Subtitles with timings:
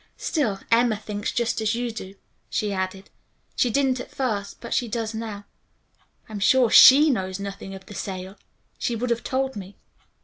[0.17, 2.15] Still, Emma thinks just as you do,"
[2.49, 3.11] she added.
[3.55, 5.45] "She didn't at first, but she does now.
[6.27, 8.35] I'm sure she knows nothing of the sale.
[8.79, 9.75] She would have told me."